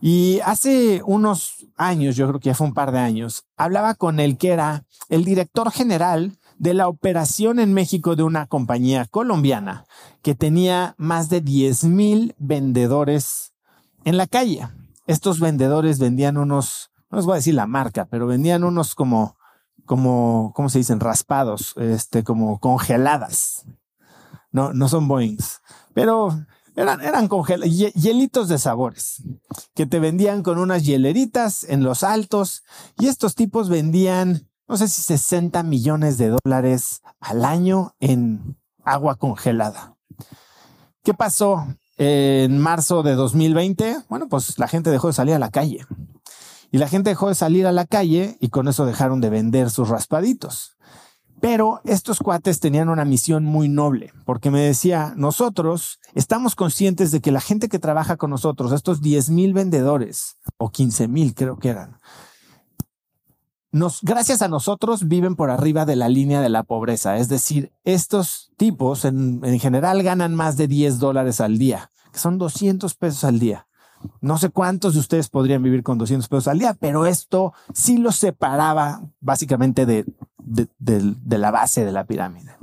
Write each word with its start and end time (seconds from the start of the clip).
Y 0.00 0.40
hace 0.44 1.02
unos 1.04 1.66
años, 1.76 2.14
yo 2.16 2.28
creo 2.28 2.40
que 2.40 2.50
ya 2.50 2.54
fue 2.54 2.68
un 2.68 2.74
par 2.74 2.92
de 2.92 2.98
años, 2.98 3.46
hablaba 3.56 3.94
con 3.94 4.20
el 4.20 4.38
que 4.38 4.50
era 4.50 4.84
el 5.08 5.24
director 5.24 5.70
general 5.72 6.38
de 6.58 6.74
la 6.74 6.88
operación 6.88 7.58
en 7.58 7.72
México 7.72 8.16
de 8.16 8.22
una 8.22 8.46
compañía 8.46 9.06
colombiana 9.06 9.86
que 10.22 10.34
tenía 10.34 10.94
más 10.98 11.28
de 11.28 11.40
10 11.40 11.84
mil 11.84 12.34
vendedores 12.38 13.52
en 14.04 14.16
la 14.16 14.26
calle. 14.26 14.68
Estos 15.06 15.40
vendedores 15.40 15.98
vendían 15.98 16.36
unos, 16.36 16.90
no 17.10 17.18
les 17.18 17.26
voy 17.26 17.34
a 17.34 17.36
decir 17.36 17.54
la 17.54 17.66
marca, 17.66 18.06
pero 18.06 18.26
vendían 18.26 18.64
unos 18.64 18.94
como, 18.94 19.36
como, 19.84 20.52
¿cómo 20.54 20.68
se 20.68 20.78
dicen? 20.78 21.00
Raspados, 21.00 21.74
este, 21.76 22.24
como 22.24 22.58
congeladas. 22.60 23.64
No, 24.50 24.72
no 24.72 24.88
son 24.88 25.08
Boeings, 25.08 25.60
pero 25.94 26.46
eran, 26.78 27.00
eran 27.00 27.28
hielitos 27.28 28.48
de 28.48 28.58
sabores 28.58 29.22
que 29.74 29.86
te 29.86 29.98
vendían 29.98 30.42
con 30.42 30.58
unas 30.58 30.84
hieleritas 30.84 31.64
en 31.64 31.82
los 31.82 32.04
altos 32.04 32.62
y 32.98 33.08
estos 33.08 33.34
tipos 33.34 33.68
vendían 33.68 34.48
no 34.68 34.76
sé 34.76 34.86
si 34.86 35.00
60 35.02 35.62
millones 35.62 36.18
de 36.18 36.36
dólares 36.44 37.00
al 37.20 37.44
año 37.46 37.94
en 38.00 38.58
agua 38.84 39.16
congelada. 39.16 39.96
¿Qué 41.02 41.14
pasó 41.14 41.66
en 41.96 42.58
marzo 42.58 43.02
de 43.02 43.14
2020? 43.14 44.04
Bueno, 44.10 44.28
pues 44.28 44.58
la 44.58 44.68
gente 44.68 44.90
dejó 44.90 45.06
de 45.06 45.14
salir 45.14 45.34
a 45.34 45.38
la 45.38 45.50
calle. 45.50 45.86
Y 46.70 46.76
la 46.76 46.86
gente 46.86 47.08
dejó 47.08 47.30
de 47.30 47.34
salir 47.34 47.66
a 47.66 47.72
la 47.72 47.86
calle 47.86 48.36
y 48.40 48.50
con 48.50 48.68
eso 48.68 48.84
dejaron 48.84 49.22
de 49.22 49.30
vender 49.30 49.70
sus 49.70 49.88
raspaditos. 49.88 50.76
Pero 51.40 51.80
estos 51.84 52.18
cuates 52.18 52.58
tenían 52.58 52.88
una 52.88 53.04
misión 53.04 53.44
muy 53.44 53.68
noble, 53.68 54.12
porque 54.24 54.50
me 54.50 54.60
decía, 54.60 55.12
nosotros 55.16 56.00
estamos 56.14 56.56
conscientes 56.56 57.12
de 57.12 57.20
que 57.20 57.30
la 57.30 57.40
gente 57.40 57.68
que 57.68 57.78
trabaja 57.78 58.16
con 58.16 58.30
nosotros, 58.30 58.72
estos 58.72 59.00
10 59.00 59.30
mil 59.30 59.52
vendedores, 59.52 60.36
o 60.56 60.70
15 60.70 61.06
mil 61.06 61.34
creo 61.34 61.56
que 61.58 61.68
eran, 61.68 61.98
nos, 63.70 64.00
gracias 64.02 64.42
a 64.42 64.48
nosotros 64.48 65.08
viven 65.08 65.36
por 65.36 65.50
arriba 65.50 65.84
de 65.84 65.94
la 65.94 66.08
línea 66.08 66.40
de 66.40 66.48
la 66.48 66.62
pobreza. 66.62 67.18
Es 67.18 67.28
decir, 67.28 67.70
estos 67.84 68.50
tipos 68.56 69.04
en, 69.04 69.40
en 69.44 69.60
general 69.60 70.02
ganan 70.02 70.34
más 70.34 70.56
de 70.56 70.66
10 70.66 70.98
dólares 70.98 71.40
al 71.40 71.58
día, 71.58 71.92
que 72.12 72.18
son 72.18 72.38
200 72.38 72.94
pesos 72.94 73.24
al 73.24 73.38
día. 73.38 73.66
No 74.20 74.38
sé 74.38 74.50
cuántos 74.50 74.94
de 74.94 75.00
ustedes 75.00 75.28
podrían 75.28 75.62
vivir 75.62 75.82
con 75.82 75.98
200 75.98 76.28
pesos 76.28 76.48
al 76.48 76.58
día, 76.58 76.74
pero 76.78 77.06
esto 77.06 77.52
sí 77.74 77.98
los 77.98 78.16
separaba 78.16 79.02
básicamente 79.20 79.86
de, 79.86 80.06
de, 80.48 81.38
la 81.38 81.50
base 81.50 81.84
de 81.84 81.92
la 81.92 82.04
pirámide. 82.04 82.56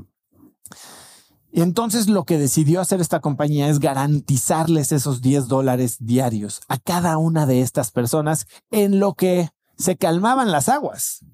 Y 1.52 1.62
entonces 1.62 2.10
lo 2.10 2.26
que 2.26 2.38
decidió 2.38 2.82
hacer 2.82 3.00
esta 3.00 3.22
compañía 3.22 3.70
es 3.70 3.80
garantizarles 3.80 4.92
esos 4.92 5.22
10 5.22 5.48
dólares 5.48 5.98
diarios 6.00 6.62
a 6.68 6.78
cada 6.78 7.18
una 7.18 7.46
de 7.46 7.62
estas 7.62 7.92
personas 7.92 8.46
en 8.72 9.00
lo 9.00 9.14
que 9.14 9.50
se 9.78 9.96
calmaban 9.96 10.52
las 10.52 10.68
aguas. 10.68 11.26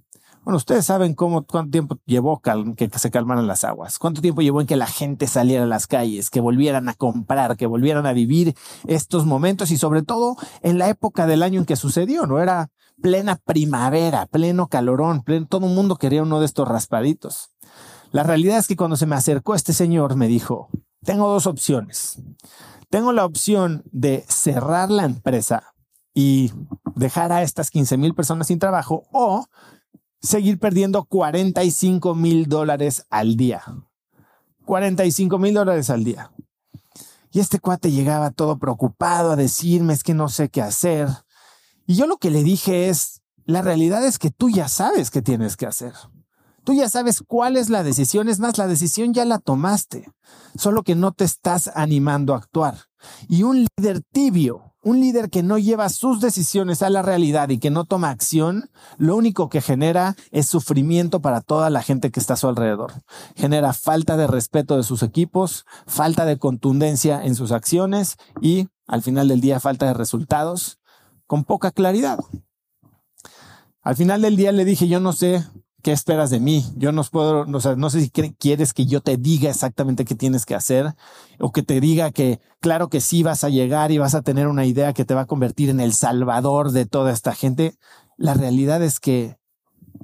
Bueno, 0.43 0.57
ustedes 0.57 0.85
saben 0.85 1.13
cómo, 1.13 1.45
cuánto 1.45 1.69
tiempo 1.69 1.99
llevó 2.05 2.41
que 2.75 2.89
se 2.95 3.11
calmaran 3.11 3.45
las 3.45 3.63
aguas, 3.63 3.99
cuánto 3.99 4.21
tiempo 4.21 4.41
llevó 4.41 4.59
en 4.59 4.65
que 4.65 4.75
la 4.75 4.87
gente 4.87 5.27
saliera 5.27 5.65
a 5.65 5.67
las 5.67 5.85
calles, 5.85 6.31
que 6.31 6.39
volvieran 6.39 6.89
a 6.89 6.95
comprar, 6.95 7.57
que 7.57 7.67
volvieran 7.67 8.07
a 8.07 8.13
vivir 8.13 8.55
estos 8.87 9.27
momentos 9.27 9.69
y 9.69 9.77
sobre 9.77 10.01
todo 10.01 10.37
en 10.63 10.79
la 10.79 10.89
época 10.89 11.27
del 11.27 11.43
año 11.43 11.59
en 11.59 11.65
que 11.65 11.75
sucedió, 11.75 12.25
¿no? 12.25 12.39
Era 12.39 12.71
plena 13.03 13.35
primavera, 13.35 14.25
pleno 14.25 14.67
calorón, 14.67 15.21
pleno, 15.21 15.45
todo 15.45 15.67
el 15.67 15.75
mundo 15.75 15.97
quería 15.97 16.23
uno 16.23 16.39
de 16.39 16.47
estos 16.47 16.67
raspaditos. 16.67 17.51
La 18.11 18.23
realidad 18.23 18.57
es 18.57 18.67
que 18.67 18.75
cuando 18.75 18.97
se 18.97 19.05
me 19.05 19.15
acercó 19.15 19.53
este 19.53 19.73
señor 19.73 20.15
me 20.15 20.27
dijo, 20.27 20.69
tengo 21.03 21.27
dos 21.27 21.45
opciones. 21.45 22.19
Tengo 22.89 23.13
la 23.13 23.25
opción 23.25 23.83
de 23.91 24.25
cerrar 24.27 24.89
la 24.89 25.05
empresa 25.05 25.73
y 26.15 26.51
dejar 26.95 27.31
a 27.31 27.43
estas 27.43 27.69
15 27.69 27.97
mil 27.97 28.15
personas 28.15 28.47
sin 28.47 28.59
trabajo 28.59 29.03
o 29.11 29.45
seguir 30.21 30.59
perdiendo 30.59 31.03
45 31.05 32.15
mil 32.15 32.47
dólares 32.47 33.05
al 33.09 33.35
día. 33.35 33.63
45 34.65 35.37
mil 35.37 35.53
dólares 35.53 35.89
al 35.89 36.03
día. 36.03 36.31
Y 37.31 37.39
este 37.39 37.59
cuate 37.59 37.91
llegaba 37.91 38.31
todo 38.31 38.59
preocupado 38.59 39.31
a 39.31 39.35
decirme 39.35 39.93
es 39.93 40.03
que 40.03 40.13
no 40.13 40.29
sé 40.29 40.49
qué 40.49 40.61
hacer. 40.61 41.07
Y 41.87 41.95
yo 41.95 42.05
lo 42.05 42.17
que 42.17 42.29
le 42.29 42.43
dije 42.43 42.89
es, 42.89 43.21
la 43.45 43.61
realidad 43.61 44.05
es 44.05 44.19
que 44.19 44.31
tú 44.31 44.49
ya 44.49 44.67
sabes 44.67 45.09
qué 45.09 45.21
tienes 45.21 45.57
que 45.57 45.65
hacer. 45.65 45.93
Tú 46.63 46.73
ya 46.73 46.89
sabes 46.89 47.23
cuál 47.25 47.57
es 47.57 47.69
la 47.69 47.83
decisión, 47.83 48.29
es 48.29 48.39
más, 48.39 48.57
la 48.57 48.67
decisión 48.67 49.13
ya 49.13 49.25
la 49.25 49.39
tomaste, 49.39 50.11
solo 50.55 50.83
que 50.83 50.93
no 50.93 51.11
te 51.11 51.23
estás 51.23 51.71
animando 51.73 52.35
a 52.35 52.37
actuar. 52.37 52.77
Y 53.27 53.43
un 53.43 53.65
líder 53.77 54.01
tibio 54.11 54.70
un 54.83 54.99
líder 54.99 55.29
que 55.29 55.43
no 55.43 55.57
lleva 55.57 55.89
sus 55.89 56.21
decisiones 56.21 56.81
a 56.81 56.89
la 56.89 57.01
realidad 57.01 57.49
y 57.49 57.59
que 57.59 57.69
no 57.69 57.85
toma 57.85 58.09
acción, 58.09 58.69
lo 58.97 59.15
único 59.15 59.49
que 59.49 59.61
genera 59.61 60.15
es 60.31 60.47
sufrimiento 60.47 61.21
para 61.21 61.41
toda 61.41 61.69
la 61.69 61.83
gente 61.83 62.11
que 62.11 62.19
está 62.19 62.33
a 62.33 62.37
su 62.37 62.47
alrededor. 62.47 62.93
Genera 63.35 63.73
falta 63.73 64.17
de 64.17 64.27
respeto 64.27 64.77
de 64.77 64.83
sus 64.83 65.03
equipos, 65.03 65.65
falta 65.85 66.25
de 66.25 66.39
contundencia 66.39 67.23
en 67.23 67.35
sus 67.35 67.51
acciones 67.51 68.17
y, 68.41 68.67
al 68.87 69.03
final 69.03 69.27
del 69.27 69.41
día, 69.41 69.59
falta 69.59 69.85
de 69.85 69.93
resultados 69.93 70.79
con 71.27 71.43
poca 71.43 71.71
claridad. 71.71 72.19
Al 73.83 73.95
final 73.95 74.21
del 74.21 74.35
día 74.35 74.51
le 74.51 74.65
dije, 74.65 74.87
yo 74.87 74.99
no 74.99 75.13
sé 75.13 75.45
¿qué 75.81 75.91
esperas 75.91 76.29
de 76.29 76.39
mí? 76.39 76.65
Yo 76.75 76.91
no 76.91 77.03
puedo, 77.03 77.45
no 77.45 77.89
sé 77.89 78.01
si 78.01 78.09
quieres 78.09 78.73
que 78.73 78.85
yo 78.85 79.01
te 79.01 79.17
diga 79.17 79.49
exactamente 79.49 80.05
qué 80.05 80.15
tienes 80.15 80.45
que 80.45 80.55
hacer 80.55 80.95
o 81.39 81.51
que 81.51 81.63
te 81.63 81.79
diga 81.81 82.11
que 82.11 82.39
claro 82.59 82.89
que 82.89 83.01
sí 83.01 83.23
vas 83.23 83.43
a 83.43 83.49
llegar 83.49 83.91
y 83.91 83.97
vas 83.97 84.15
a 84.15 84.21
tener 84.21 84.47
una 84.47 84.65
idea 84.65 84.93
que 84.93 85.05
te 85.05 85.13
va 85.13 85.21
a 85.21 85.27
convertir 85.27 85.69
en 85.69 85.79
el 85.79 85.93
salvador 85.93 86.71
de 86.71 86.85
toda 86.85 87.11
esta 87.11 87.33
gente. 87.33 87.75
La 88.17 88.33
realidad 88.33 88.81
es 88.83 88.99
que 88.99 89.37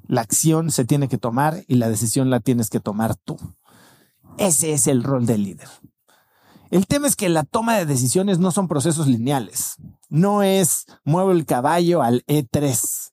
la 0.07 0.21
acción 0.21 0.71
se 0.71 0.85
tiene 0.85 1.07
que 1.07 1.17
tomar 1.17 1.63
y 1.67 1.75
la 1.75 1.89
decisión 1.89 2.29
la 2.29 2.39
tienes 2.39 2.69
que 2.69 2.79
tomar 2.79 3.15
tú. 3.15 3.37
Ese 4.37 4.73
es 4.73 4.87
el 4.87 5.03
rol 5.03 5.25
del 5.25 5.43
líder. 5.43 5.69
El 6.69 6.85
tema 6.85 7.07
es 7.07 7.15
que 7.15 7.29
la 7.29 7.43
toma 7.43 7.77
de 7.77 7.85
decisiones 7.85 8.39
no 8.39 8.51
son 8.51 8.67
procesos 8.67 9.07
lineales. 9.07 9.75
No 10.09 10.43
es 10.43 10.85
muevo 11.03 11.31
el 11.31 11.45
caballo 11.45 12.01
al 12.01 12.25
E3. 12.25 13.11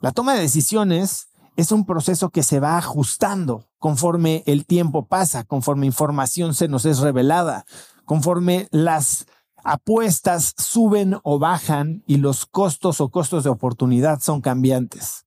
La 0.00 0.12
toma 0.12 0.34
de 0.34 0.40
decisiones 0.40 1.27
es 1.58 1.72
un 1.72 1.84
proceso 1.84 2.30
que 2.30 2.44
se 2.44 2.60
va 2.60 2.78
ajustando 2.78 3.66
conforme 3.80 4.44
el 4.46 4.64
tiempo 4.64 5.06
pasa, 5.08 5.42
conforme 5.42 5.86
información 5.86 6.54
se 6.54 6.68
nos 6.68 6.84
es 6.84 7.00
revelada, 7.00 7.66
conforme 8.04 8.68
las 8.70 9.26
apuestas 9.64 10.54
suben 10.56 11.16
o 11.24 11.40
bajan 11.40 12.04
y 12.06 12.18
los 12.18 12.46
costos 12.46 13.00
o 13.00 13.08
costos 13.10 13.42
de 13.42 13.50
oportunidad 13.50 14.20
son 14.20 14.40
cambiantes. 14.40 15.26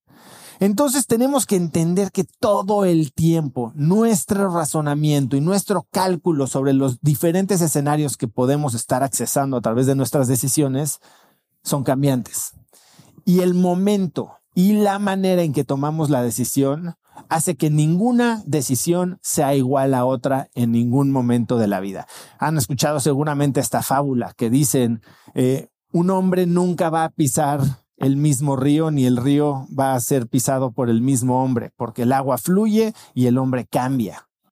Entonces 0.61 1.05
tenemos 1.05 1.45
que 1.45 1.57
entender 1.57 2.13
que 2.13 2.23
todo 2.23 2.85
el 2.85 3.11
tiempo 3.11 3.73
nuestro 3.75 4.49
razonamiento 4.53 5.35
y 5.35 5.41
nuestro 5.41 5.85
cálculo 5.91 6.47
sobre 6.47 6.71
los 6.71 7.01
diferentes 7.01 7.59
escenarios 7.59 8.15
que 8.15 8.29
podemos 8.29 8.73
estar 8.73 9.03
accesando 9.03 9.57
a 9.57 9.61
través 9.61 9.85
de 9.85 9.95
nuestras 9.95 10.29
decisiones 10.29 11.01
son 11.61 11.83
cambiantes. 11.83 12.53
Y 13.25 13.41
el 13.41 13.53
momento 13.53 14.40
y 14.53 14.73
la 14.73 14.99
manera 14.99 15.43
en 15.43 15.53
que 15.53 15.63
tomamos 15.63 16.09
la 16.09 16.23
decisión 16.23 16.95
hace 17.29 17.55
que 17.55 17.69
ninguna 17.69 18.41
decisión 18.45 19.19
sea 19.21 19.55
igual 19.55 19.93
a 19.93 20.05
otra 20.05 20.49
en 20.53 20.71
ningún 20.71 21.11
momento 21.11 21.57
de 21.57 21.67
la 21.67 21.79
vida. 21.79 22.07
Han 22.39 22.57
escuchado 22.57 22.99
seguramente 22.99 23.59
esta 23.59 23.81
fábula 23.81 24.33
que 24.35 24.49
dicen, 24.49 25.01
eh, 25.33 25.69
un 25.91 26.09
hombre 26.09 26.45
nunca 26.45 26.89
va 26.89 27.03
a 27.05 27.09
pisar 27.09 27.61
el 27.97 28.17
mismo 28.17 28.55
río 28.55 28.89
ni 28.91 29.05
el 29.05 29.17
río 29.17 29.67
va 29.77 29.93
a 29.93 29.99
ser 29.99 30.27
pisado 30.27 30.71
por 30.71 30.89
el 30.89 31.01
mismo 31.01 31.43
hombre, 31.43 31.71
porque 31.77 32.03
el 32.03 32.13
agua 32.13 32.37
fluye 32.37 32.93
y 33.13 33.27
el 33.27 33.37
hombre 33.37 33.65
cambia. 33.65 34.27